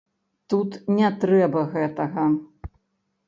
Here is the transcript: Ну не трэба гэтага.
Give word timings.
Ну 0.53 0.59
не 0.99 1.09
трэба 1.25 1.61
гэтага. 1.75 2.25